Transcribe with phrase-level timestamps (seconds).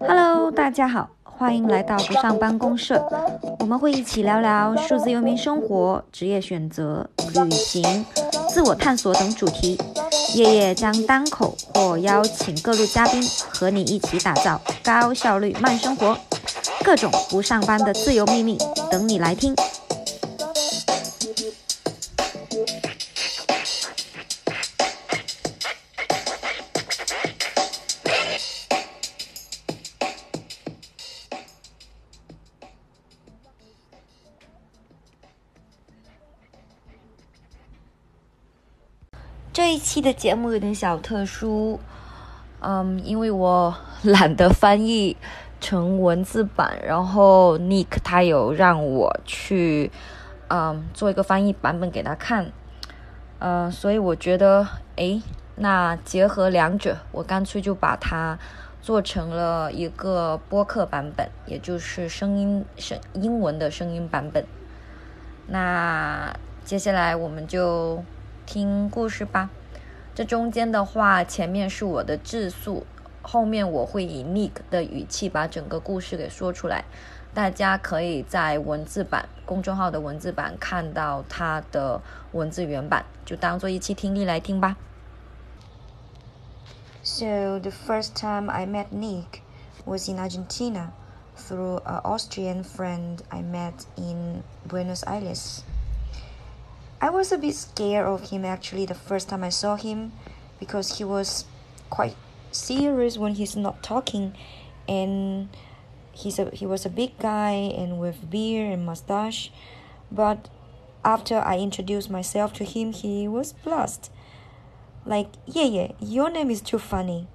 [0.00, 3.04] Hello，大家好，欢迎来到不上班公社。
[3.58, 7.08] 我们会一起聊聊数字游民生活、职业选择、
[7.44, 8.04] 旅行、
[8.48, 9.78] 自我探索等主题。
[10.34, 16.16] 夜夜将单口或邀请各路嘉宾和你一起打造高效率慢生活，
[16.84, 18.56] 各种不上班的自由秘密
[18.90, 19.54] 等你来听。
[39.90, 41.80] 期的节目有点小特殊，
[42.60, 45.16] 嗯，因为我懒得翻译
[45.60, 49.90] 成文字版，然后 Nick 他有让我去，
[50.46, 52.52] 嗯，做一个翻译版本给他看，
[53.40, 55.20] 呃，所以我觉得，诶，
[55.56, 58.38] 那结合两者，我干脆就把它
[58.80, 64.46] 做成了一个播客版本，也就是声音声英文的声音版本。
[65.48, 66.32] 那
[66.64, 68.04] 接下来我们就。
[68.46, 69.48] 听故事吧，
[70.20, 72.84] 这中间的话，前面是我的自述，
[73.22, 76.84] 后面我会以 Nick 的语气把整个故事给说出来。
[77.32, 84.76] 大家可以在文字版公众号的文字版看到它的文字原版，就当做一期听力来听吧。
[87.02, 89.40] So the first time I met Nick
[89.86, 90.90] was in Argentina
[91.34, 95.62] through an Austrian friend I met in Buenos Aires.
[97.02, 100.12] I was a bit scared of him actually the first time I saw him
[100.58, 101.46] because he was
[101.88, 102.14] quite
[102.52, 104.34] serious when he's not talking.
[104.86, 105.48] And
[106.12, 109.50] he's a he was a big guy and with beard and mustache.
[110.12, 110.50] But
[111.02, 114.10] after I introduced myself to him he was blushed
[115.06, 117.28] like yeah yeah your name is too funny.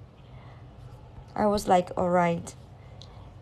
[1.34, 2.54] I was like alright.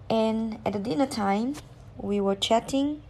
[0.08, 1.56] And at the dinner time
[1.98, 3.02] we were chatting.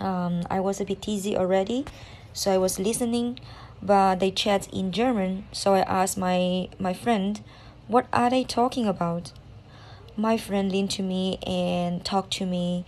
[0.00, 1.86] Um, I was a bit dizzy already
[2.34, 3.38] so I was listening,
[3.80, 5.46] but they chat in German.
[5.52, 7.40] So I asked my my friend,
[7.88, 9.32] "What are they talking about?"
[10.16, 12.84] My friend leaned to me and talked to me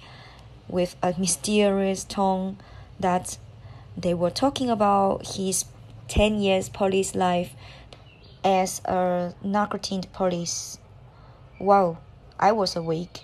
[0.68, 2.58] with a mysterious tone
[3.00, 3.38] that
[3.96, 5.64] they were talking about his
[6.08, 7.54] 10 years police life
[8.44, 10.78] as a narcotin police.
[11.58, 11.98] Wow,
[12.38, 13.22] I was awake.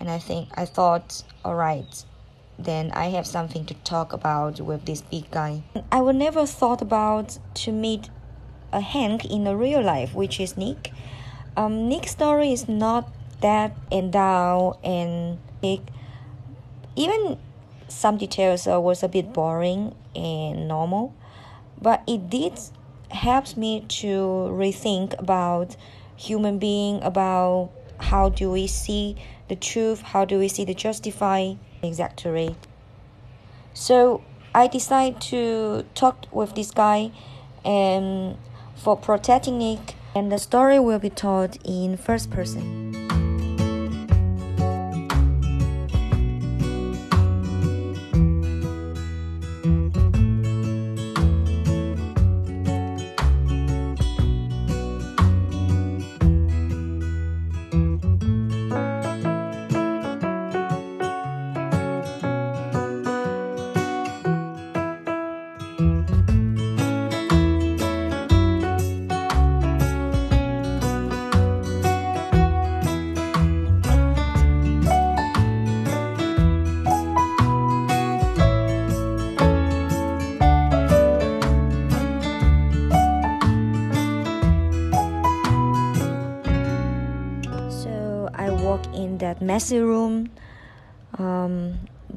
[0.00, 2.04] And I think I thought, all right,
[2.58, 5.62] then I have something to talk about with this big guy.
[5.92, 8.10] I would never thought about to meet
[8.72, 10.92] a Hank in the real life, which is Nick.
[11.56, 13.10] Um, Nick's story is not
[13.40, 15.80] that and down and big.
[16.96, 17.38] Even
[17.86, 21.14] some details uh, was a bit boring and normal,
[21.80, 22.58] but it did
[23.10, 24.06] helps me to
[24.50, 25.76] rethink about
[26.16, 27.70] human being about
[28.00, 29.16] how do we see
[29.48, 32.56] the truth how do we see the justify exactly.
[33.74, 34.22] So
[34.54, 37.12] I decided to talk with this guy
[37.64, 38.36] and
[38.76, 42.87] for protecting Nick and the story will be told in first person.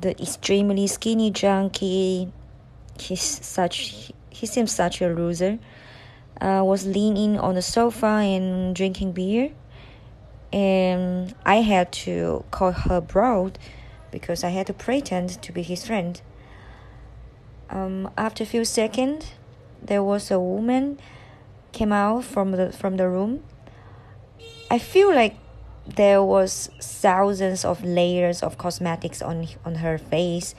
[0.01, 2.31] The extremely skinny junkie,
[2.99, 5.59] he's such he seems such a loser.
[6.39, 9.51] Uh, was leaning on the sofa and drinking beer,
[10.51, 13.59] and I had to call her broad
[14.09, 16.19] because I had to pretend to be his friend.
[17.69, 19.33] Um, after a few seconds,
[19.81, 20.99] there was a woman
[21.71, 23.43] came out from the from the room.
[24.69, 25.35] I feel like
[25.95, 30.55] there was thousands of layers of cosmetics on on her face.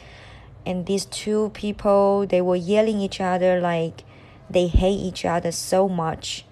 [0.64, 4.04] And these two people they were yelling each other like
[4.48, 6.44] they hate each other so much.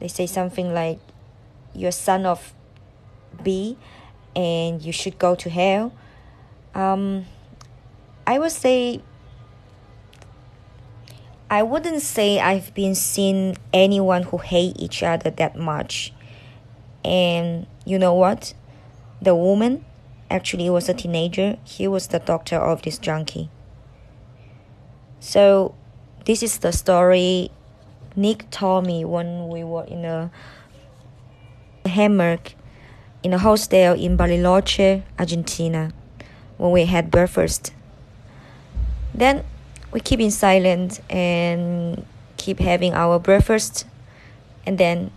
[0.00, 0.98] They say something like
[1.74, 2.54] you're son of
[3.42, 3.76] b
[4.34, 5.92] and you should go to hell.
[6.74, 7.24] Um,
[8.26, 9.00] i would say
[11.48, 16.12] I wouldn't say I've been seeing anyone who hate each other that much.
[17.04, 18.52] And you know what?
[19.22, 19.86] The woman
[20.30, 21.56] actually was a teenager.
[21.64, 23.48] He was the doctor of this junkie.
[25.20, 25.74] So
[26.26, 27.50] this is the story
[28.14, 30.30] Nick told me when we were in a
[31.86, 32.54] hammock
[33.22, 35.92] in a hostel in Bariloche, Argentina,
[36.58, 37.72] when we had breakfast.
[39.12, 39.44] Then
[39.92, 42.06] we keep in silence and
[42.36, 43.84] keep having our breakfast
[44.64, 45.10] and then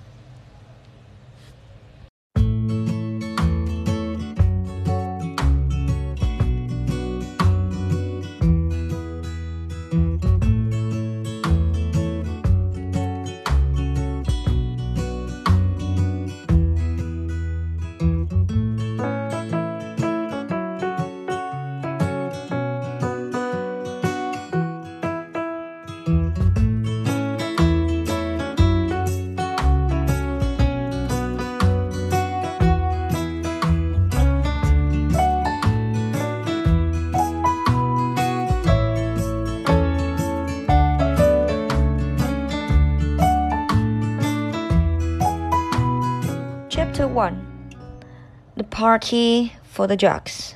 [48.80, 50.56] Party for the Drugs.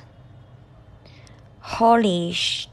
[1.60, 2.68] Holy sh!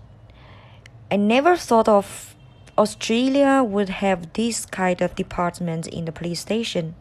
[1.12, 2.36] I never thought of
[2.77, 6.95] Austria would have this kind of department in the police station.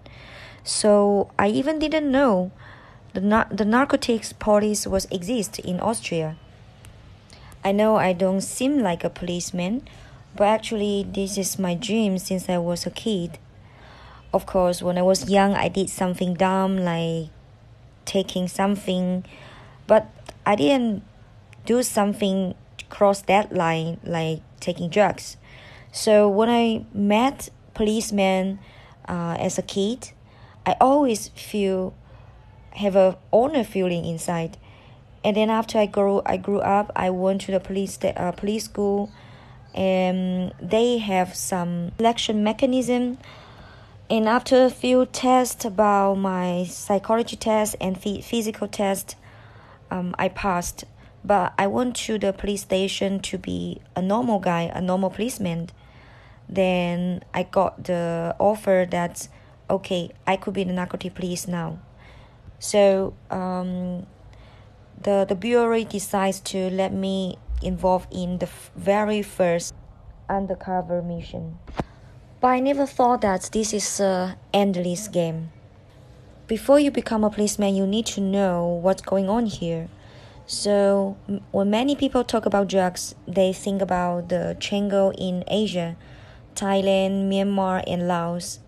[0.64, 2.50] So I even didn't know
[3.12, 6.36] the, nar- the narcotics police was exist in Austria.
[7.64, 9.86] I know I don't seem like a policeman,
[10.34, 13.38] but actually this is my dream since I was a kid.
[14.34, 17.28] Of course, when I was young, I did something dumb like
[18.04, 19.24] taking something,
[19.86, 20.08] but
[20.44, 21.02] I didn't
[21.64, 22.54] do something
[22.88, 25.36] cross that line like taking drugs.
[25.92, 28.58] So when I met policemen
[29.08, 30.10] uh, as a kid,
[30.66, 31.94] I always feel
[32.72, 34.56] have a honor feeling inside.
[35.24, 38.64] And then after I grew I grew up, I went to the police uh, police
[38.64, 39.10] school,
[39.74, 43.18] and they have some selection mechanism
[44.10, 49.14] and after a few tests about my psychology test and physical test
[49.90, 50.84] um, i passed.
[51.24, 55.70] But i went to the police station to be a normal guy a normal policeman.
[56.48, 59.28] Then i got the offer that
[59.68, 61.78] okay i could be the narcotic police now.
[62.58, 64.06] So um,
[65.00, 69.72] the the bureau decides to let me involve in the very first
[70.28, 71.58] undercover mission
[72.40, 75.50] but I never thought that this is a endless game.
[76.46, 79.88] Before you become a policeman, you need to know what's going on here.
[80.46, 81.16] So
[81.52, 85.96] when many people talk about drugs, they think about the triangle in Asia,
[86.56, 88.58] Thailand, Myanmar, and Laos.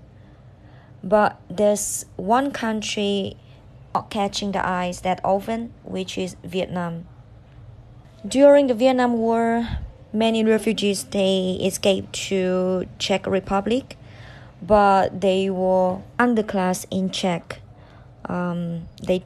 [1.03, 3.37] But there's one country
[3.95, 7.07] not catching the eyes that often, which is Vietnam.
[8.27, 9.67] During the Vietnam War,
[10.13, 13.97] many refugees they escaped to Czech Republic,
[14.61, 17.61] but they were underclass in Czech.
[18.27, 19.25] Um, they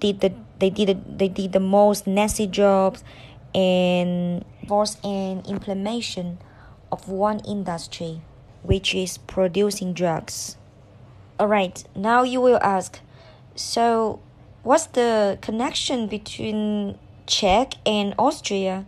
[0.00, 3.02] did the they did the, they did the most nasty jobs
[3.54, 6.38] and force and implementation
[6.90, 8.22] of one industry,
[8.62, 10.56] which is producing drugs.
[11.40, 13.00] Alright, now you will ask,
[13.56, 14.20] so
[14.62, 18.86] what's the connection between Czech and Austria?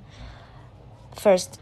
[1.17, 1.59] First,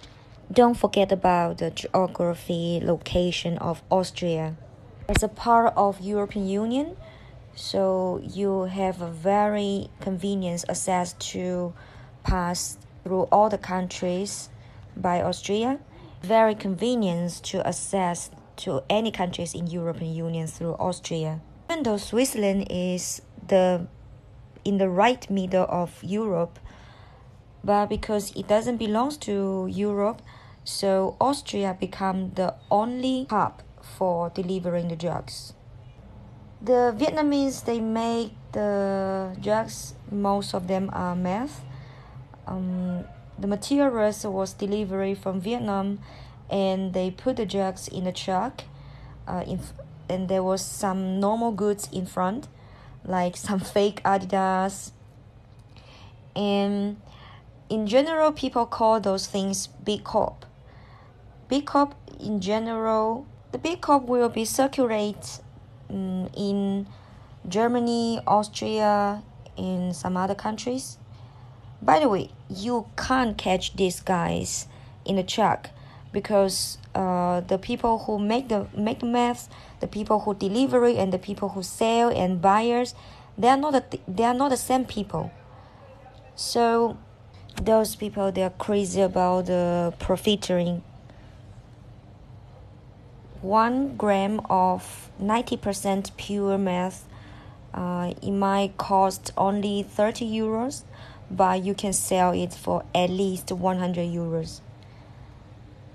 [0.53, 4.57] don't forget about the geography location of Austria.
[5.09, 6.97] As a part of European Union,
[7.55, 11.73] so you have a very convenient access to
[12.25, 14.49] pass through all the countries
[14.97, 15.79] by Austria.
[16.23, 21.41] Very convenient to access to any countries in European Union through Austria.
[21.71, 23.87] Even though Switzerland is the
[24.65, 26.59] in the right middle of Europe,
[27.65, 30.21] but because it doesn't belong to Europe,
[30.65, 35.55] so Austria become the only hub for delivering the drugs.
[36.61, 39.95] The Vietnamese they make the drugs.
[40.11, 41.63] Most of them are meth.
[42.47, 43.05] Um,
[43.39, 45.99] the materials was delivered from Vietnam,
[46.51, 48.65] and they put the drugs in a truck.
[49.27, 49.61] Uh, in,
[50.09, 52.49] and there was some normal goods in front,
[53.05, 54.93] like some fake Adidas.
[56.37, 56.97] And
[57.69, 60.45] in general, people call those things big corp.
[61.49, 65.41] Big corp in general, the big corp will be circulate
[65.91, 66.87] um, in
[67.49, 69.23] Germany, Austria,
[69.57, 70.99] in some other countries.
[71.83, 74.67] By the way, you can't catch these guys
[75.05, 75.71] in a truck,
[76.13, 79.49] because uh, the people who make the make the meth,
[79.81, 82.95] the people who deliver it, and the people who sell and buyers,
[83.37, 85.31] they are not the, they are not the same people.
[86.37, 86.97] So
[87.63, 90.83] those people they are crazy about the profiteering.
[93.43, 97.07] One gram of ninety percent pure meth,
[97.73, 100.83] uh, it might cost only thirty euros,
[101.31, 104.61] but you can sell it for at least one hundred euros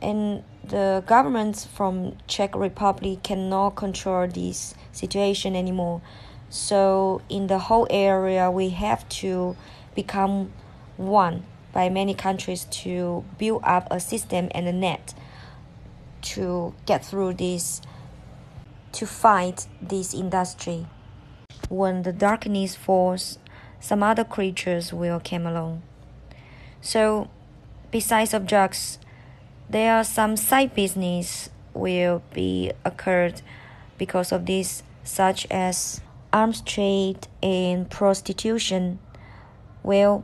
[0.01, 6.01] and the government from Czech Republic cannot control this situation anymore.
[6.49, 9.55] So in the whole area, we have to
[9.95, 10.51] become
[10.99, 15.13] one by many countries to build up a system and a net
[16.21, 17.81] to get through this,
[18.91, 20.85] to fight this industry.
[21.69, 23.39] When the darkness falls,
[23.79, 25.81] some other creatures will come along.
[26.81, 27.29] So,
[27.91, 28.99] besides of drugs,
[29.69, 33.41] there are some side business will be occurred
[33.97, 36.01] because of this, such as
[36.33, 38.99] arms trade and prostitution.
[39.83, 40.23] Well,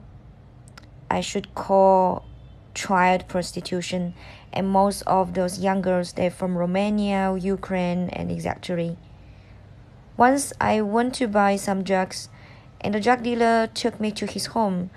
[1.10, 2.26] I should call
[2.74, 4.14] child prostitution,
[4.52, 8.98] and most of those young girls they're from Romania, Ukraine, and exactly.
[10.18, 12.30] Once I went to buy some drugs,
[12.82, 14.90] and the drug dealer took me to his home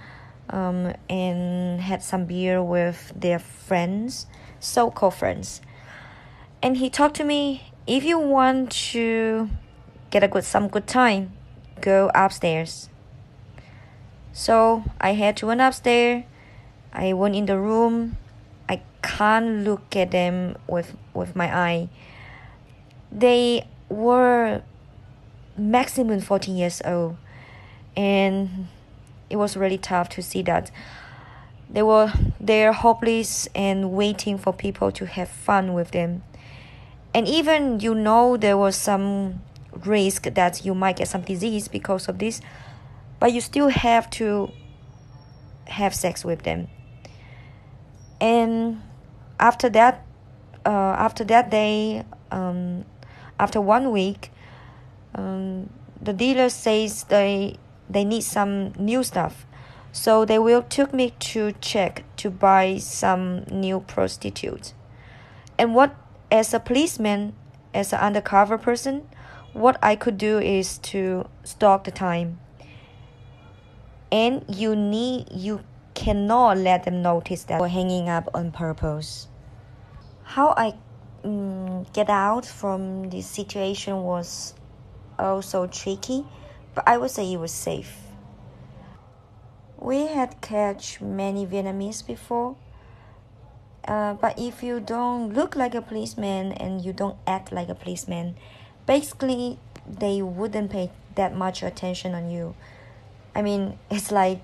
[0.51, 4.27] um, and had some beer with their friends,
[4.61, 5.61] so called friends.
[6.63, 9.49] And he talked to me if you want to
[10.11, 11.33] get a good some good time,
[11.81, 12.89] go upstairs.
[14.39, 16.23] So I had to went upstairs.
[16.93, 18.19] I went in the room.
[18.69, 21.89] I can't look at them with with my eye.
[23.11, 24.63] They were
[25.57, 27.17] maximum 14 years old
[27.97, 28.69] and
[29.29, 30.71] it was really tough to see that
[31.69, 36.23] they were there hopeless and waiting for people to have fun with them
[37.13, 39.43] and even you know there was some
[39.85, 42.41] risk that you might get some disease because of this
[43.21, 44.51] but you still have to
[45.67, 46.69] have sex with them
[48.21, 48.81] and
[49.39, 50.05] after that
[50.65, 52.85] uh, after that day um,
[53.39, 54.31] after one week
[55.15, 55.71] um,
[56.01, 57.59] the dealer says they
[57.89, 59.47] they need some new stuff.
[59.93, 64.75] So they will took me to Czech to buy some new prostitutes.
[65.59, 65.97] And what
[66.31, 67.35] as a policeman,
[67.73, 69.09] as an undercover person,
[69.55, 72.39] what I could do is to stalk the time.
[74.11, 75.61] And you need you
[75.95, 79.29] cannot let them notice that we're hanging up on purpose.
[80.23, 80.75] How I
[81.25, 84.55] um, get out from this situation was
[85.19, 86.25] also tricky
[86.79, 87.97] but I would say it was safe.
[89.81, 92.55] We had catch many Vietnamese before,
[93.89, 97.75] uh, but if you don't look like a policeman and you don't act like a
[97.75, 98.37] policeman,
[98.87, 102.55] basically they wouldn't pay that much attention on you.
[103.39, 104.43] I mean, it's like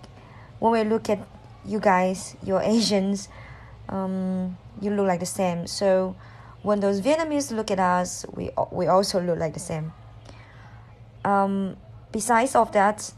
[0.60, 1.18] when we look at
[1.66, 3.28] you guys, you're Asians,
[3.88, 5.66] um, you look like the same.
[5.66, 6.14] So
[6.62, 9.92] when those Vietnamese look at us, we we also look like the same.
[11.24, 11.76] Um,
[12.14, 13.12] Besides of that,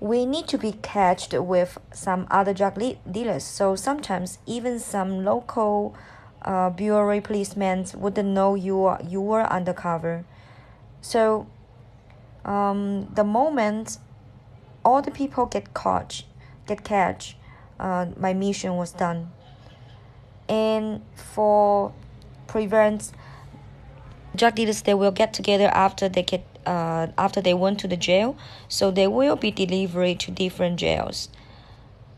[0.00, 3.44] we need to be catched with some other drug dealers.
[3.44, 5.94] So sometimes even some local
[6.40, 10.24] uh, bureau policemen wouldn't know you are, you were undercover.
[11.02, 11.46] So
[12.46, 13.98] um, the moment
[14.88, 16.24] all the people get caught,
[16.66, 17.36] get catch,
[17.78, 19.30] uh, my mission was done.
[20.48, 21.92] And for
[22.46, 23.12] prevent
[24.34, 27.96] drug dealers, they will get together after they get uh, after they went to the
[27.96, 28.36] jail,
[28.68, 31.28] so they will be delivered to different jails.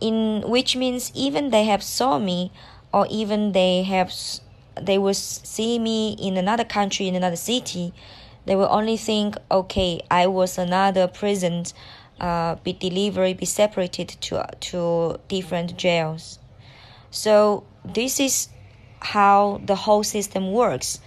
[0.00, 2.52] In which means even they have saw me,
[2.92, 4.12] or even they have
[4.80, 7.92] they will see me in another country in another city,
[8.46, 11.64] they will only think, okay, I was another prison,
[12.20, 16.38] uh, be delivered, be separated to to different jails.
[17.10, 18.48] So this is
[19.00, 21.00] how the whole system works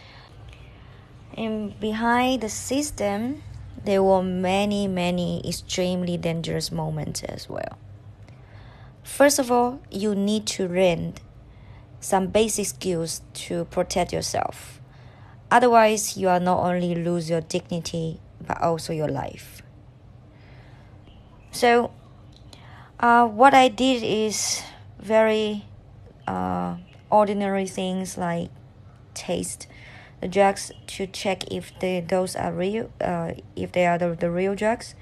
[1.36, 3.42] and behind the system,
[3.84, 7.78] there were many, many extremely dangerous moments as well.
[9.04, 11.16] First of all, you need to learn
[12.00, 14.80] some basic skills to protect yourself.
[15.50, 19.63] Otherwise, you are not only lose your dignity but also your life.
[21.54, 21.92] So,
[23.00, 24.64] uh, what I did is
[25.00, 25.66] very
[26.28, 26.78] uh,
[27.12, 28.50] ordinary things like
[29.14, 29.68] taste
[30.20, 34.32] the drugs to check if the those are real, uh, if they are the, the
[34.32, 34.96] real drugs.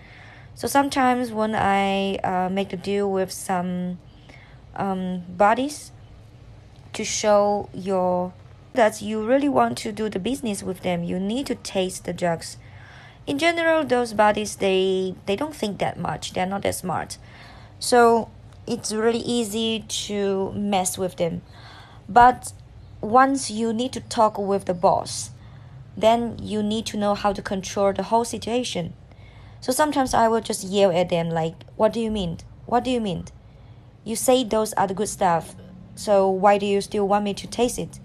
[0.53, 4.00] So sometimes when I uh, make a deal with some
[4.75, 5.93] um, bodies
[6.91, 8.34] to show your
[8.74, 12.13] that you really want to do the business with them, you need to taste the
[12.13, 12.58] drugs.
[13.28, 16.34] In general, those bodies they they don't think that much.
[16.34, 17.18] They're not that smart,
[17.80, 18.30] so
[18.68, 21.42] it's really easy to mess with them.
[22.10, 22.54] But
[23.00, 25.32] once you need to talk with the boss,
[25.96, 28.94] then you need to know how to control the whole situation.
[29.60, 32.40] So sometimes I will just yell at them like, "What do you mean?
[32.66, 33.25] What do you mean?
[34.04, 35.56] You say those are the good stuff,
[35.96, 38.00] so why do you still want me to taste it?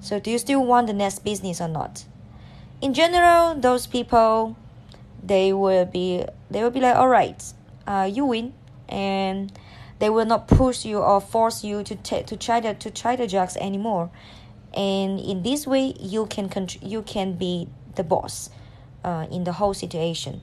[0.00, 2.04] So do you still want the next business or not?"
[2.82, 4.56] In general, those people,
[5.22, 7.40] they will be they will be like, "All right,
[7.86, 8.52] uh, you win,"
[8.88, 9.50] and
[9.98, 13.16] they will not push you or force you to t- to try the to try
[13.16, 14.10] the drugs anymore.
[14.74, 18.50] And in this way, you can contr- you can be the boss
[19.04, 20.42] uh, in the whole situation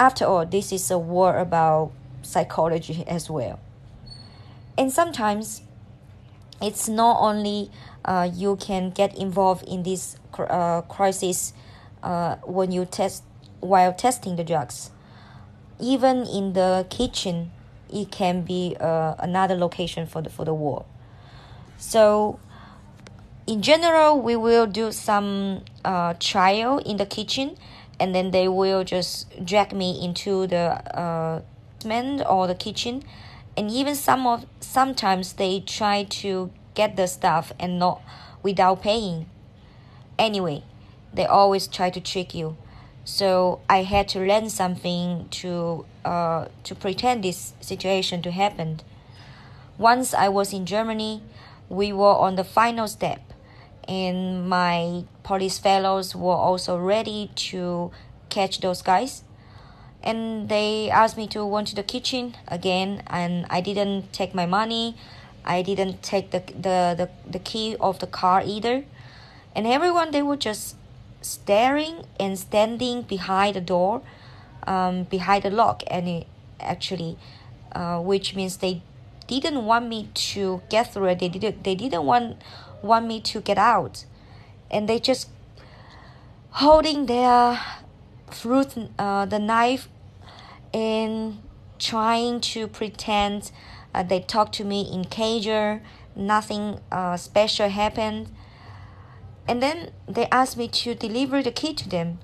[0.00, 1.92] after all, this is a war about
[2.22, 3.60] psychology as well.
[4.78, 5.60] And sometimes
[6.60, 7.70] it's not only
[8.04, 11.52] uh, you can get involved in this uh, crisis
[12.02, 13.24] uh, when you test
[13.60, 14.90] while testing the drugs.
[15.78, 17.50] Even in the kitchen,
[17.92, 20.84] it can be uh, another location for the for the war.
[21.78, 22.38] So,
[23.46, 27.56] in general, we will do some uh, trial in the kitchen
[27.98, 31.42] and then they will just drag me into the uh,
[32.28, 33.02] or the kitchen
[33.56, 38.00] and even some of sometimes they try to get the stuff and not
[38.42, 39.26] without paying.
[40.18, 40.62] Anyway
[41.12, 42.56] they always try to trick you.
[43.04, 48.80] So i had to learn something to uh, to pretend this situation to happen.
[49.78, 51.22] Once i was in germany
[51.68, 53.20] we were on the final step.
[53.88, 57.90] And my police fellows were also ready to
[58.28, 59.24] catch those guys
[60.02, 64.46] and they asked me to go to the kitchen again and i didn't take my
[64.46, 64.96] money.
[65.44, 68.84] I didn't take the, the, the, the key of the car either.
[69.54, 70.76] And everyone they were just
[71.22, 74.02] staring and standing behind the door
[74.66, 76.26] um, behind the lock and it,
[76.60, 77.18] actually
[77.72, 78.82] uh, which means they
[79.26, 81.18] didn't want me to get through it.
[81.18, 82.42] They didn't they didn't want
[82.82, 84.04] want me to get out.
[84.70, 85.28] And they just
[86.50, 87.60] holding their
[88.34, 89.88] fruit uh, the knife
[90.72, 91.38] and
[91.78, 93.50] trying to pretend
[93.94, 95.80] uh, they talked to me in Kazakh
[96.14, 98.30] nothing uh, special happened.
[99.48, 102.18] And then they asked me to deliver the key to them.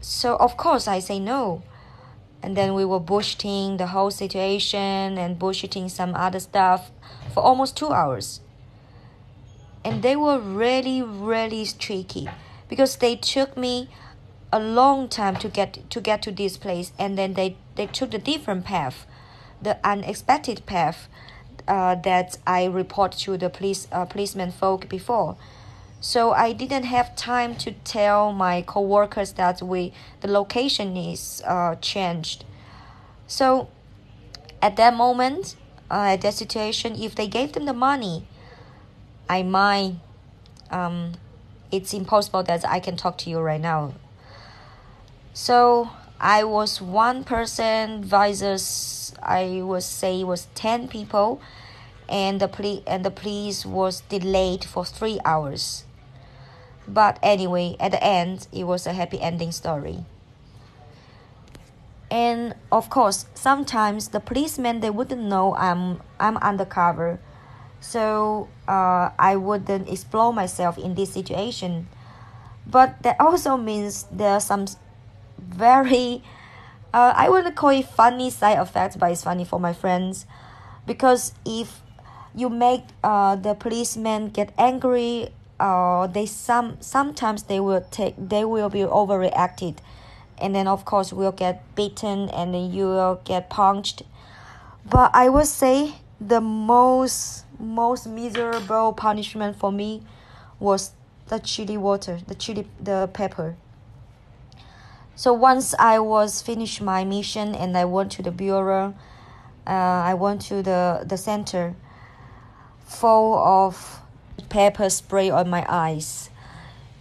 [0.00, 1.62] So of course i say no.
[2.42, 6.90] And then we were bullshitting the whole situation and bullshitting some other stuff
[7.32, 8.40] for almost two hours.
[9.84, 12.28] And they were really really tricky
[12.68, 13.88] because they took me
[14.54, 18.12] a long time to get to get to this place and then they they took
[18.12, 19.04] the different path
[19.60, 21.08] the unexpected path
[21.66, 25.36] uh, that I report to the police uh, policeman folk before
[26.00, 31.74] so I didn't have time to tell my coworkers that we the location is uh,
[31.80, 32.44] changed
[33.26, 33.68] so
[34.62, 35.56] at that moment
[35.90, 38.28] uh, at that situation if they gave them the money
[39.28, 39.96] I might
[40.70, 41.14] um,
[41.72, 43.94] it's impossible that I can talk to you right now.
[45.34, 51.40] So I was one person versus I would say was ten people,
[52.08, 55.84] and the police and the police was delayed for three hours.
[56.86, 60.06] But anyway, at the end, it was a happy ending story.
[62.10, 67.18] And of course, sometimes the policemen they wouldn't know I'm I'm undercover
[67.84, 71.88] so uh, I wouldn't explore myself in this situation.
[72.66, 74.66] But that also means there are some
[75.38, 76.22] very,
[76.92, 80.26] uh, I wouldn't call it funny side effects, but it's funny for my friends,
[80.86, 81.80] because if
[82.34, 85.28] you make uh, the policemen get angry,
[85.60, 89.76] uh, they some sometimes they will take they will be overreacted,
[90.38, 94.02] and then of course we'll get beaten and then you will get punched.
[94.84, 100.02] But I would say the most most miserable punishment for me
[100.58, 100.92] was
[101.28, 103.56] the chili water, the chili, the pepper.
[105.16, 108.94] So once I was finished my mission and I went to the bureau,
[109.64, 111.76] uh, I went to the, the center
[112.84, 114.00] full of
[114.48, 116.30] pepper spray on my eyes.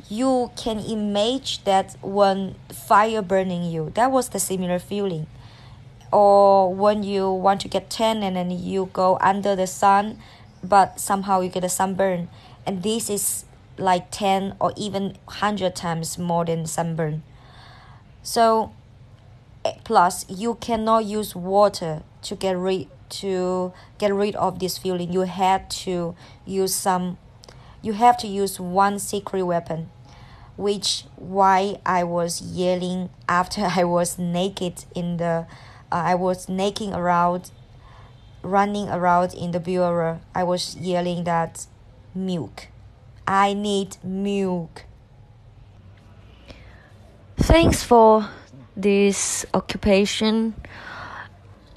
[0.09, 5.25] You can imagine that when fire burning you, that was the similar feeling.
[6.11, 10.19] Or when you want to get tan and then you go under the sun
[10.63, 12.29] but somehow you get a sunburn
[12.65, 13.45] and this is
[13.77, 17.23] like 10 or even 100 times more than sunburn
[18.23, 18.73] so
[19.83, 25.21] plus you cannot use water to get rid to get rid of this feeling you
[25.21, 27.17] had to use some
[27.83, 29.91] you have to use one secret weapon,
[30.55, 35.45] which why I was yelling after I was naked in the,
[35.91, 37.51] uh, I was naked around,
[38.41, 40.21] running around in the bureau.
[40.33, 41.67] I was yelling that
[42.15, 42.67] milk.
[43.27, 44.85] I need milk.
[47.43, 48.29] Thanks for
[48.75, 50.55] this occupation.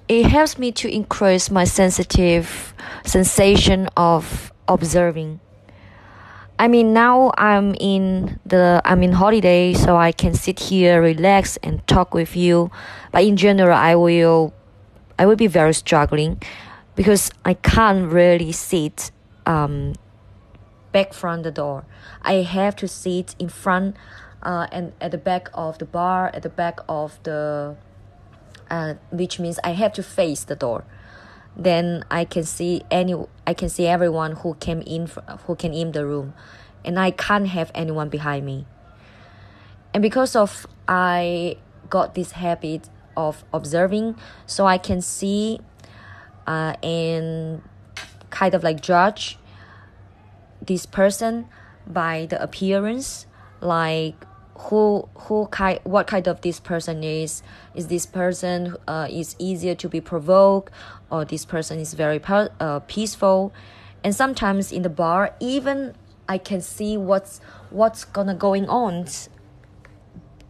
[0.07, 2.73] It helps me to increase my sensitive
[3.05, 5.41] sensation of observing.
[6.57, 11.59] I mean now I'm in the I'm in holiday so I can sit here relax
[11.65, 12.71] and talk with you
[13.11, 14.55] but in general I will
[15.19, 16.41] I will be very struggling
[16.95, 19.11] because I can't really sit
[19.45, 19.95] um,
[20.93, 21.85] back from the door.
[22.23, 23.97] I have to sit in front
[24.47, 27.75] uh, and at the back of the bar, at the back of the,
[28.71, 30.85] uh, which means I have to face the door.
[31.57, 35.11] Then I can see any, I can see everyone who came in,
[35.47, 36.33] who came in the room,
[36.85, 38.67] and I can't have anyone behind me.
[39.93, 41.57] And because of I
[41.91, 44.15] got this habit of observing,
[44.47, 45.59] so I can see,
[46.47, 47.63] uh, and
[48.31, 49.39] kind of like judge
[50.65, 51.49] this person
[51.85, 53.27] by the appearance
[53.61, 54.15] like
[54.59, 57.43] who who kind what kind of this person is?
[57.75, 60.73] Is this person uh, is easier to be provoked
[61.11, 63.53] or this person is very uh, peaceful?
[64.03, 65.95] And sometimes in the bar even
[66.29, 67.41] i can see what's
[67.71, 69.07] what's gonna going on.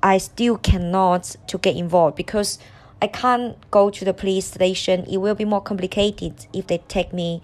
[0.03, 2.59] I still cannot to get involved because
[3.03, 5.05] i can't go to the police station.
[5.05, 7.42] It will be more complicated if they take me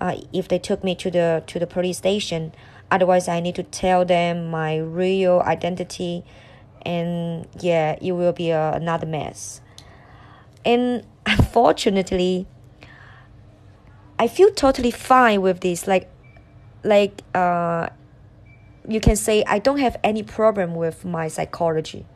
[0.00, 2.52] uh, if they took me to the to the police station
[2.90, 6.24] otherwise i need to tell them my real identity
[6.82, 9.60] and yeah it will be another mess.
[10.64, 12.46] And unfortunately
[14.18, 15.86] i feel totally fine with this.
[15.86, 16.08] Like
[16.82, 17.88] like uh
[18.88, 22.06] you can say i don't have any problem with my psychology.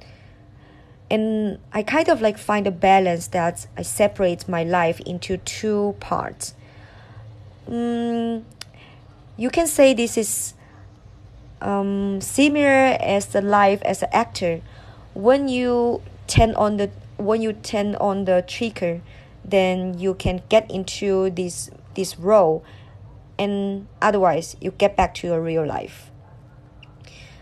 [1.10, 5.96] And i kind of like find a balance that i separate my life into two
[6.00, 6.54] parts.
[7.68, 8.44] Mm,
[9.36, 10.54] you can say this is
[11.62, 14.60] um, similar as the life as an actor.
[15.14, 19.00] When you turn on the when you turn on the trigger,
[19.44, 22.64] then you can get into this this role,
[23.38, 26.10] and otherwise you get back to your real life.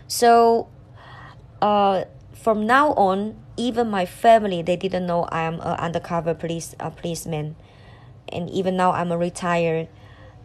[0.07, 0.67] So,
[1.61, 2.03] uh,
[2.33, 6.91] from now on, even my family they didn't know I am an undercover police a
[6.91, 7.55] policeman,
[8.29, 9.87] and even now I'm a retired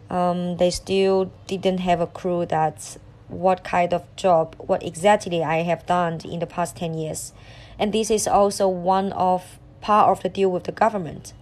[0.09, 5.63] um, they still didn't have a clue that what kind of job, what exactly I
[5.63, 7.33] have done in the past 10 years.
[7.79, 11.33] And this is also one of part of the deal with the government.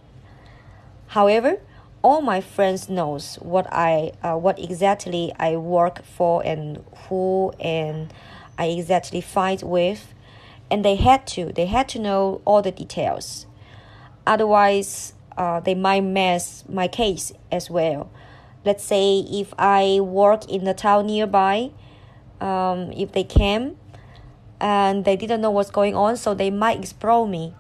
[1.08, 1.60] However,
[2.06, 8.14] all my friends knows what I uh, what exactly I work for and who and
[8.60, 10.14] I exactly fight with
[10.70, 13.48] and they had to they had to know all the details
[14.28, 18.12] otherwise uh, they might mess my case as well
[18.66, 21.72] let's say if I work in the town nearby,
[22.42, 23.78] um, if they came
[24.60, 27.54] and they didn't know what's going on, so they might explode me.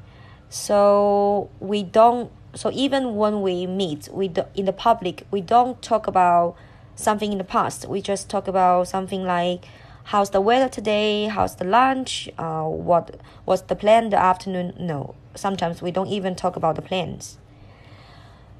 [0.49, 2.31] So we don't.
[2.55, 6.55] So even when we meet, we do, in the public, we don't talk about
[6.95, 7.87] something in the past.
[7.87, 9.65] We just talk about something like
[10.05, 14.73] how's the weather today, how's the lunch, uh, what what's the plan the afternoon.
[14.79, 17.37] No, sometimes we don't even talk about the plans.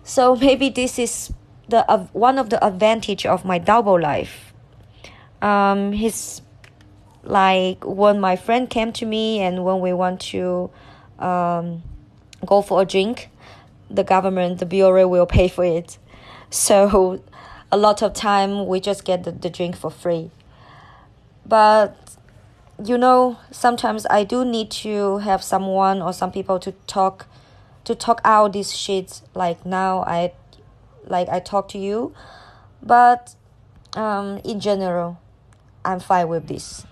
[0.03, 1.31] So maybe this is
[1.69, 4.53] the uh, one of the advantage of my double life
[5.41, 5.93] um
[7.23, 10.69] like when my friend came to me and when we want to
[11.19, 11.81] um
[12.45, 13.29] go for a drink
[13.89, 15.97] the government the bureau will pay for it.
[16.49, 17.21] So
[17.71, 20.31] a lot of time we just get the, the drink for free.
[21.45, 21.97] But
[22.83, 27.25] you know sometimes i do need to have someone or some people to talk
[27.85, 30.29] to talk out this shit like now i
[31.07, 32.13] like I talk to you,
[32.81, 33.35] but
[33.95, 35.19] um, in general,
[35.83, 36.85] I'm fine with this.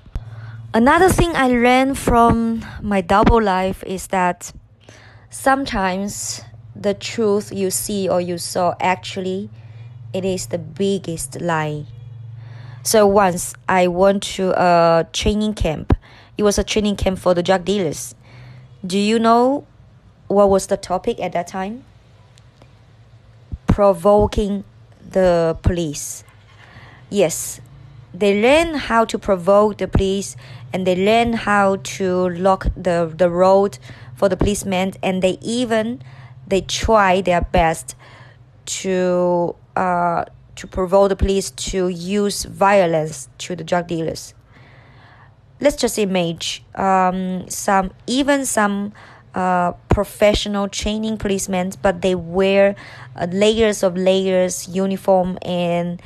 [0.74, 4.52] Another thing I learned from my double life is that
[5.30, 6.42] sometimes
[6.76, 9.50] the truth you see or you saw actually
[10.14, 11.86] it is the biggest lie.
[12.84, 15.96] So once I went to a training camp.
[16.38, 18.16] It was a training camp for the drug dealers.
[18.86, 19.66] Do you know
[20.28, 21.86] what was the topic at that time?
[23.74, 24.64] Provoking
[25.10, 26.24] the police.
[27.10, 27.60] Yes,
[28.14, 30.36] they learn how to provoke the police
[30.72, 33.80] and they learn how to lock the, the road
[34.16, 36.04] for the policemen and they even
[36.46, 37.96] they try their best
[38.66, 40.24] to uh,
[40.56, 44.36] to provoke the police to use violence to the drug dealers.
[45.60, 48.94] Let's just imagine um, some even some
[49.36, 52.76] uh, professional training policemen, but they wear
[53.16, 56.02] uh, layers of layers uniform and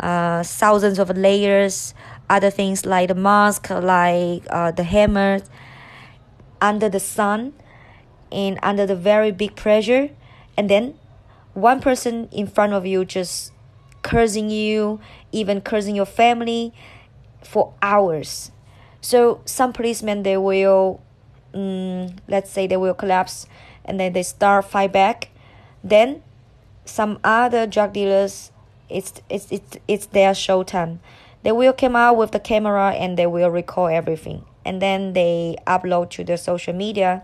[0.00, 1.94] uh, thousands of layers,
[2.28, 5.40] other things like the mask, like uh, the hammer,
[6.60, 7.52] under the sun
[8.30, 10.10] and under the very big pressure,
[10.56, 10.94] and then
[11.54, 13.52] one person in front of you just
[14.02, 16.72] cursing you, even cursing your family
[17.42, 18.50] for hours.
[19.00, 21.00] So some policemen they will,
[21.54, 23.46] um, let's say they will collapse,
[23.84, 25.28] and then they start fight back.
[25.84, 26.22] Then
[26.84, 28.50] some other drug dealers,
[28.88, 30.98] it's it's it's it's their showtime.
[31.42, 35.56] They will come out with the camera and they will record everything, and then they
[35.66, 37.22] upload to the social media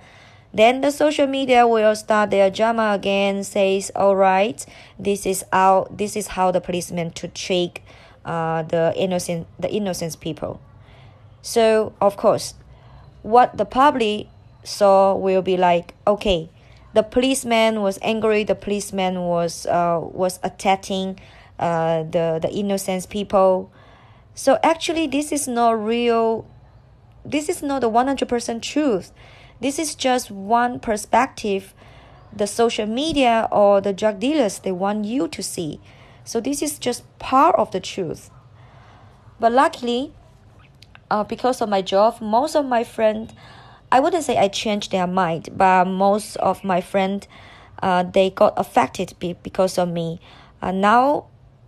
[0.53, 4.65] then the social media will start their drama again, says, all right,
[4.99, 7.83] this is how this is how the policemen to trick
[8.25, 10.61] uh, the innocent the innocent people.
[11.43, 12.55] So of course,
[13.23, 14.29] what the public
[14.65, 16.51] saw will be like, okay,
[16.95, 21.19] the policeman was angry, the policeman was uh, was attacking
[21.59, 23.71] uh, the, the innocent people.
[24.35, 26.47] So actually this is not real
[27.25, 29.13] this is not the 100% truth
[29.61, 31.75] this is just one perspective
[32.35, 35.81] the social media or the drug dealers they want you to see.
[36.25, 38.31] So this is just part of the truth.
[39.41, 40.13] But luckily,
[41.11, 43.33] uh, because of my job, most of my friends,
[43.91, 47.27] I wouldn't say I changed their mind, but most of my friends,
[47.83, 50.21] uh, they got affected because of me.
[50.61, 51.27] Uh, now,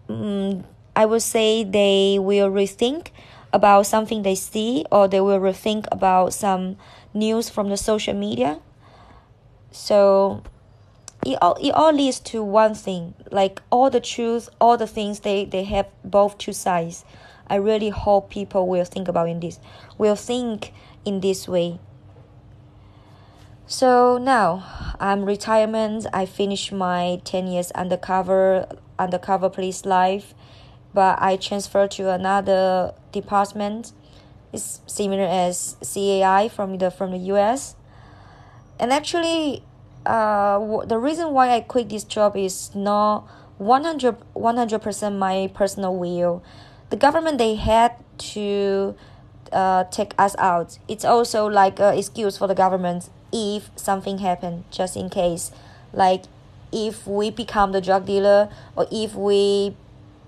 [0.09, 3.09] um, I would say they will rethink
[3.53, 6.77] about something they see, or they will rethink about some
[7.15, 8.61] news from the social media.
[9.73, 10.43] So
[11.25, 15.21] it all, it all leads to one thing like all the truth all the things
[15.21, 17.05] they, they have both two sides
[17.51, 19.61] i really hope people will think about in this
[19.99, 20.73] will think
[21.05, 21.79] in this way
[23.67, 24.65] so now
[24.99, 28.67] i'm retirement i finished my 10 years undercover
[28.99, 30.35] undercover police life
[30.95, 33.93] but i transferred to another department
[34.53, 37.77] it's similar as CAI from the from the US.
[38.79, 39.63] And actually,
[40.07, 46.43] uh, the reason why I quit this job is not 100 percent my personal will.
[46.91, 47.95] The government they had
[48.35, 48.95] to
[49.53, 50.79] uh, take us out.
[50.89, 55.53] It's also like an excuse for the government if something happened, just in case,
[55.93, 56.25] like
[56.73, 59.75] if we become the drug dealer or if we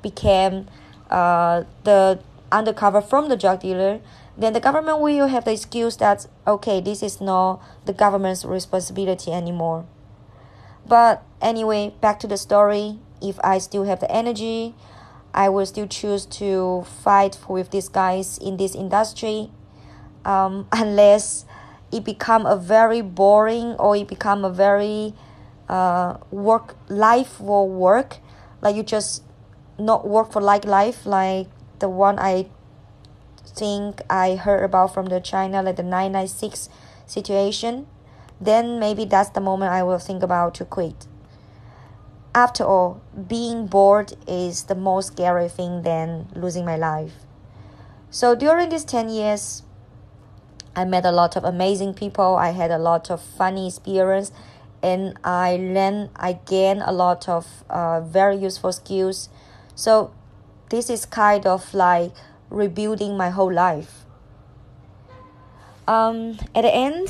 [0.02, 0.66] became
[1.10, 2.20] uh, the
[2.50, 4.00] undercover from the drug dealer,
[4.36, 9.32] then the government will have the excuse that, okay, this is not the government's responsibility
[9.32, 9.84] anymore.
[10.86, 12.98] But anyway, back to the story.
[13.20, 14.74] If I still have the energy,
[15.34, 19.50] I will still choose to fight with these guys in this industry,
[20.24, 21.44] um, unless
[21.90, 25.14] it become a very boring or it become a very
[25.68, 28.18] uh, work life for work,
[28.60, 29.22] like you just
[29.78, 32.46] not work for like life, like the one I
[33.46, 36.68] think I heard about from the China, like the 996
[37.06, 37.86] situation,
[38.40, 41.06] then maybe that's the moment I will think about to quit.
[42.34, 47.12] After all, being bored is the most scary thing than losing my life.
[48.10, 49.62] So during these 10 years,
[50.74, 52.36] I met a lot of amazing people.
[52.36, 54.32] I had a lot of funny experience
[54.82, 59.28] and I learned, I gained a lot of uh, very useful skills.
[59.74, 60.12] So
[60.70, 62.12] this is kind of like
[62.48, 64.06] rebuilding my whole life.
[65.86, 67.08] Um, at the end,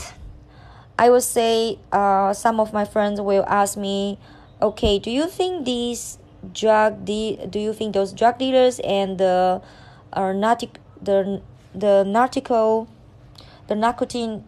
[0.99, 4.19] I would say uh, some of my friends will ask me,
[4.63, 6.19] okay, do you think these
[6.53, 9.61] drug de- do you think those drug dealers and the
[10.13, 11.41] uh, narcotic the
[11.75, 12.89] the narcotical
[13.69, 14.43] the narcotin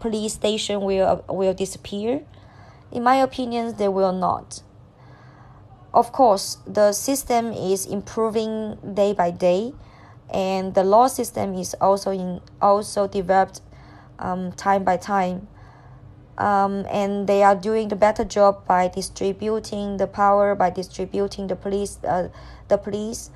[0.00, 2.22] police station will will disappear?
[2.90, 4.62] In my opinion, they will not.
[5.92, 9.72] Of course, the system is improving day by day
[10.30, 13.62] and the law system is also in also developed
[14.18, 15.48] um, time by time
[16.38, 21.56] um, and they are doing the better job by distributing the power by distributing the
[21.56, 22.28] police uh,
[22.68, 23.30] the police.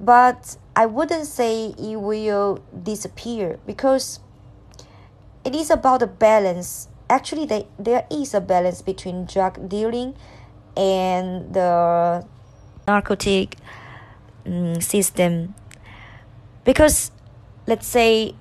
[0.00, 4.20] But i wouldn't say it will disappear because
[5.44, 6.88] it is about the balance.
[7.10, 10.14] Actually they, there is a balance between drug dealing
[10.76, 12.24] and the
[12.86, 13.56] narcotic
[14.46, 15.54] um, system.
[16.64, 17.10] Because
[17.66, 18.34] let's say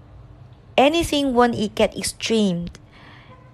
[0.77, 2.67] anything when it get extreme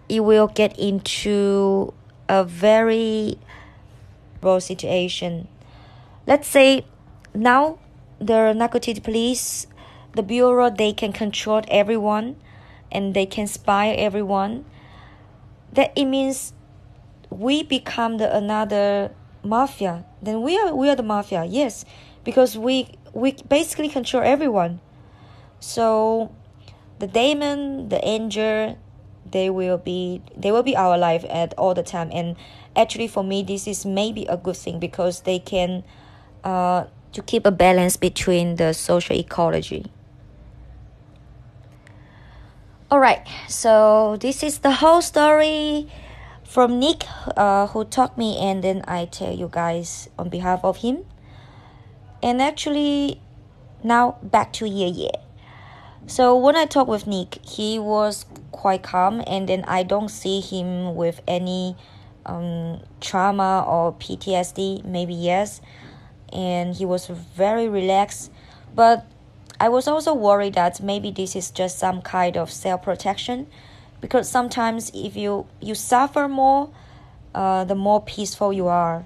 [0.09, 1.93] it will get into
[2.29, 3.37] a very
[4.41, 5.47] bad situation
[6.25, 6.85] let's say
[7.33, 7.79] now
[8.19, 9.67] the narcotic police,
[10.15, 12.35] the bureau, they can control everyone
[12.91, 14.65] and they can spy everyone.
[15.73, 16.53] That it means
[17.29, 19.11] we become the another
[19.43, 20.05] mafia.
[20.21, 21.83] Then we are we are the mafia, yes,
[22.23, 24.79] because we we basically control everyone.
[25.59, 26.31] So
[26.99, 28.77] the demon, the angel,
[29.33, 32.09] they will be they will be our life at all the time.
[32.13, 32.37] And
[32.75, 35.83] actually, for me, this is maybe a good thing because they can
[36.45, 39.91] uh, to keep a balance between the social ecology.
[42.89, 45.89] All right, so this is the whole story
[46.43, 50.77] from Nick, uh, who taught me, and then I tell you guys on behalf of
[50.77, 51.03] him.
[52.21, 53.19] And actually,
[53.83, 55.09] now back to Ye Ye.
[56.05, 60.39] So when I talk with Nick, he was quite calm, and then I don't see
[60.39, 61.75] him with any
[62.25, 64.85] um, trauma or PTSD.
[64.85, 65.59] Maybe yes,
[66.31, 68.31] and he was very relaxed.
[68.73, 69.05] But
[69.59, 73.47] I was also worried that maybe this is just some kind of self protection,
[73.99, 76.69] because sometimes if you you suffer more,
[77.35, 79.03] uh, the more peaceful you are.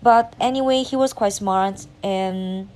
[0.00, 2.68] But anyway, he was quite smart, and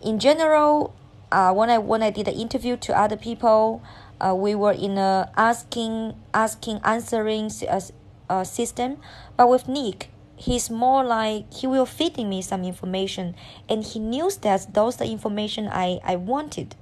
[0.00, 0.94] in general,
[1.30, 3.82] uh, when I when I did the interview to other people,
[4.20, 7.80] uh, we were in a asking asking answering uh,
[8.28, 8.98] uh, system,
[9.36, 13.34] but with Nick, he's more like he will feeding me some information,
[13.68, 16.76] and he knew that those the information I I wanted,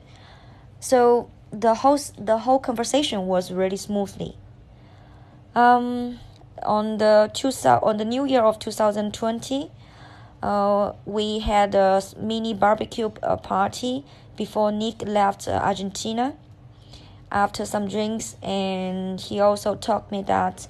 [0.81, 4.37] so the whole the whole conversation was really smoothly.
[5.55, 6.19] Um,
[6.63, 9.71] on the two on the New Year of two thousand twenty.
[10.41, 14.05] Uh, we had a mini barbecue uh, party
[14.37, 16.37] before Nick left uh, Argentina
[17.31, 20.69] after some drinks, and he also told me that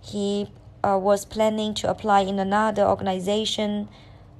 [0.00, 0.50] he
[0.82, 3.88] uh, was planning to apply in another organization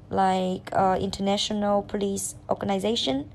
[0.08, 3.30] like uh, international police organization.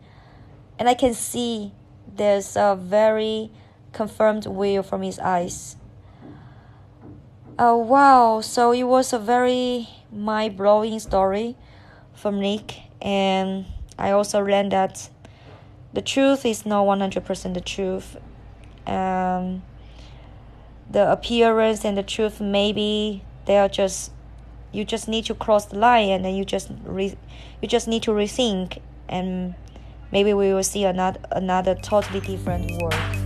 [0.77, 1.71] And i can see
[2.15, 3.51] there's a very
[3.93, 5.77] confirmed will from his eyes.
[7.57, 11.55] Oh wow so it was a very mind-blowing story
[12.13, 13.65] from nick and
[13.97, 15.09] i also learned that
[15.95, 18.17] the truth is not 100% the truth.
[18.85, 19.63] Um,
[20.89, 24.11] the appearance and the truth maybe they are just
[24.71, 27.15] you just need to cross the line and then you just re,
[27.61, 28.79] you just need to rethink
[29.09, 29.55] and
[30.11, 33.24] maybe we will see another another totally different world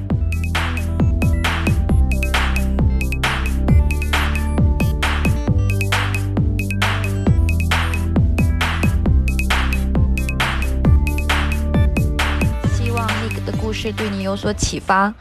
[13.82, 15.14] 是对你有所启发。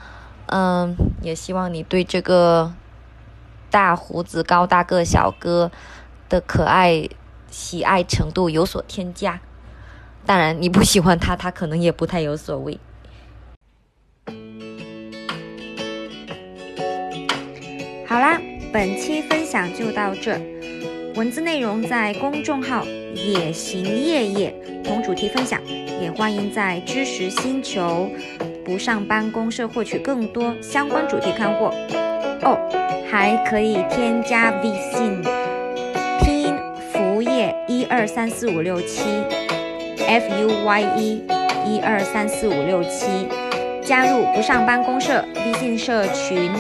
[0.47, 2.75] 嗯，也希望你对这个
[3.71, 5.71] 大胡子高大个小哥
[6.29, 7.09] 的可爱
[7.49, 9.39] 喜爱程度有所添加。
[10.27, 12.81] 当然，你不喜欢他，他可能也不太有所谓。
[18.09, 18.41] 好啦，
[18.73, 20.37] 本期分享就到这。
[21.15, 25.61] 文字内容在公众号“野行夜夜”同主题分享，
[26.01, 28.11] 也欢迎在知识星球。
[28.69, 31.73] 不上班公社获取更多相关主题干货
[32.43, 32.59] 哦，
[33.11, 35.23] 还可以添加微信
[36.21, 36.55] 拼音
[36.93, 39.05] 服务业一二三四五六七
[40.07, 41.23] F U Y E
[41.65, 43.27] 一二三四五六七，
[43.83, 46.53] 加入不上班公社微信社群，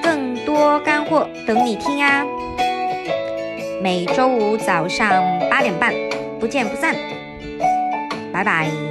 [0.00, 2.24] 更多干货等你听啊！
[3.82, 5.10] 每周五早上
[5.50, 5.92] 八点半，
[6.38, 6.94] 不见不散，
[8.32, 8.87] 拜拜。